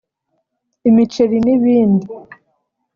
[0.89, 2.07] imiceri n’ibindi